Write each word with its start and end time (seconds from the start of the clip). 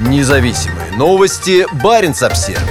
Независимые 0.00 0.92
новости. 0.96 1.66
Барин 1.82 2.12
обсерва 2.12 2.62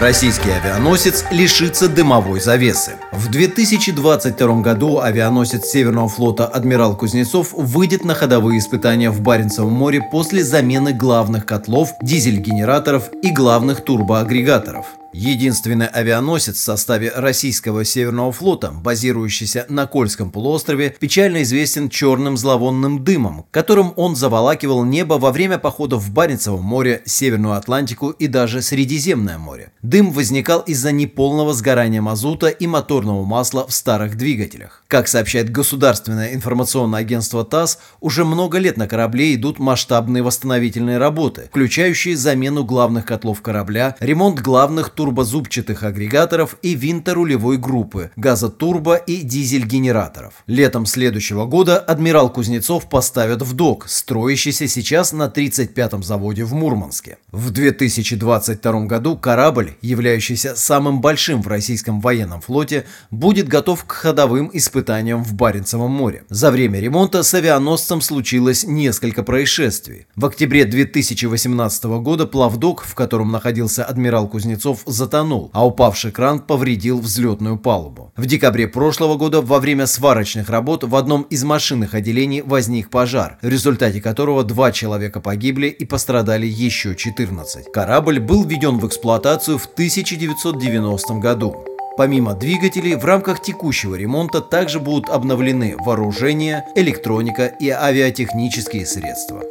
Российский 0.00 0.50
авианосец 0.50 1.26
лишится 1.30 1.90
дымовой 1.90 2.40
завесы. 2.40 2.92
В 3.12 3.30
2022 3.30 4.62
году 4.62 5.00
авианосец 5.00 5.66
Северного 5.66 6.08
флота 6.08 6.46
«Адмирал 6.46 6.96
Кузнецов» 6.96 7.52
выйдет 7.52 8.02
на 8.02 8.14
ходовые 8.14 8.60
испытания 8.60 9.10
в 9.10 9.20
Баренцевом 9.20 9.74
море 9.74 10.00
после 10.10 10.42
замены 10.42 10.94
главных 10.94 11.44
котлов, 11.44 11.90
дизель-генераторов 12.00 13.10
и 13.22 13.30
главных 13.30 13.84
турбоагрегаторов. 13.84 14.86
Единственный 15.12 15.88
авианосец 15.88 16.56
в 16.56 16.60
составе 16.60 17.12
российского 17.14 17.84
Северного 17.84 18.32
флота, 18.32 18.70
базирующийся 18.70 19.66
на 19.68 19.86
Кольском 19.86 20.30
полуострове, 20.30 20.96
печально 20.98 21.42
известен 21.42 21.90
черным 21.90 22.38
зловонным 22.38 23.04
дымом, 23.04 23.44
которым 23.50 23.92
он 23.96 24.16
заволакивал 24.16 24.84
небо 24.84 25.14
во 25.14 25.30
время 25.30 25.58
походов 25.58 26.02
в 26.02 26.12
Баренцевом 26.12 26.62
море, 26.62 27.02
Северную 27.04 27.54
Атлантику 27.54 28.08
и 28.10 28.26
даже 28.26 28.62
Средиземное 28.62 29.36
море. 29.36 29.72
Дым 29.82 30.12
возникал 30.12 30.60
из-за 30.60 30.92
неполного 30.92 31.52
сгорания 31.52 32.00
мазута 32.00 32.48
и 32.48 32.66
моторного 32.66 33.24
масла 33.24 33.66
в 33.66 33.74
старых 33.74 34.16
двигателях. 34.16 34.82
Как 34.88 35.08
сообщает 35.08 35.50
государственное 35.50 36.32
информационное 36.32 37.00
агентство 37.00 37.44
ТАСС, 37.44 37.78
уже 38.00 38.24
много 38.24 38.56
лет 38.58 38.78
на 38.78 38.88
корабле 38.88 39.34
идут 39.34 39.58
масштабные 39.58 40.22
восстановительные 40.22 40.96
работы, 40.96 41.48
включающие 41.50 42.16
замену 42.16 42.64
главных 42.64 43.04
котлов 43.04 43.42
корабля, 43.42 43.96
ремонт 44.00 44.40
главных 44.40 44.90
турбозубчатых 45.02 45.82
агрегаторов 45.82 46.56
и 46.62 46.76
винторулевой 46.76 47.56
группы, 47.56 48.12
газотурбо 48.14 48.94
и 48.94 49.22
дизель-генераторов. 49.22 50.32
Летом 50.46 50.86
следующего 50.86 51.44
года 51.44 51.76
адмирал 51.76 52.32
Кузнецов 52.32 52.88
поставят 52.88 53.42
в 53.42 53.52
док, 53.54 53.88
строящийся 53.88 54.68
сейчас 54.68 55.12
на 55.12 55.26
35-м 55.26 56.04
заводе 56.04 56.44
в 56.44 56.54
Мурманске. 56.54 57.18
В 57.32 57.50
2022 57.50 58.84
году 58.84 59.16
корабль, 59.16 59.72
являющийся 59.80 60.54
самым 60.54 61.00
большим 61.00 61.42
в 61.42 61.48
российском 61.48 62.00
военном 62.00 62.40
флоте, 62.40 62.84
будет 63.10 63.48
готов 63.48 63.84
к 63.84 63.90
ходовым 63.90 64.50
испытаниям 64.52 65.24
в 65.24 65.34
Баренцевом 65.34 65.90
море. 65.90 66.22
За 66.28 66.52
время 66.52 66.78
ремонта 66.78 67.24
с 67.24 67.34
авианосцем 67.34 68.00
случилось 68.00 68.62
несколько 68.62 69.24
происшествий. 69.24 70.06
В 70.14 70.26
октябре 70.26 70.64
2018 70.64 71.84
года 71.84 72.24
плавдок, 72.24 72.84
в 72.84 72.94
котором 72.94 73.32
находился 73.32 73.84
адмирал 73.84 74.28
Кузнецов, 74.28 74.84
затонул, 74.92 75.50
а 75.52 75.66
упавший 75.66 76.12
кран 76.12 76.40
повредил 76.40 77.00
взлетную 77.00 77.58
палубу. 77.58 78.12
В 78.16 78.26
декабре 78.26 78.68
прошлого 78.68 79.16
года 79.16 79.40
во 79.40 79.58
время 79.58 79.86
сварочных 79.86 80.48
работ 80.48 80.84
в 80.84 80.94
одном 80.94 81.22
из 81.22 81.44
машинных 81.44 81.94
отделений 81.94 82.42
возник 82.42 82.90
пожар, 82.90 83.38
в 83.42 83.48
результате 83.48 84.00
которого 84.00 84.44
два 84.44 84.72
человека 84.72 85.20
погибли 85.20 85.68
и 85.68 85.84
пострадали 85.84 86.46
еще 86.46 86.94
14. 86.94 87.72
Корабль 87.72 88.20
был 88.20 88.44
введен 88.44 88.78
в 88.78 88.86
эксплуатацию 88.86 89.58
в 89.58 89.66
1990 89.66 91.14
году. 91.14 91.64
Помимо 91.96 92.34
двигателей, 92.34 92.94
в 92.94 93.04
рамках 93.04 93.42
текущего 93.42 93.94
ремонта 93.94 94.40
также 94.40 94.80
будут 94.80 95.10
обновлены 95.10 95.76
вооружение, 95.78 96.64
электроника 96.74 97.46
и 97.46 97.68
авиатехнические 97.68 98.86
средства. 98.86 99.42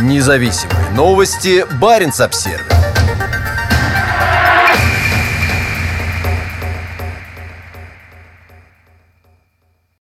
Независимые 0.00 0.90
новости. 0.96 1.64
Барин 1.80 2.10
обсервис 2.18 2.93